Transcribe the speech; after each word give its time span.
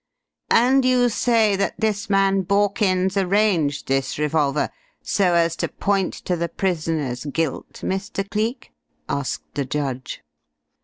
"And 0.49 0.83
you 0.83 1.09
say 1.09 1.55
that 1.55 1.75
this 1.77 2.09
man 2.09 2.41
Borkins 2.41 3.15
arranged 3.17 3.87
this 3.87 4.17
revolver 4.17 4.71
so 5.03 5.35
as 5.35 5.55
to 5.57 5.67
point 5.67 6.15
to 6.25 6.35
the 6.35 6.49
prisoner's 6.49 7.25
guilt, 7.25 7.81
Mr. 7.83 8.27
Cleek?" 8.27 8.71
asked 9.07 9.53
the 9.53 9.63
judge. 9.65 10.23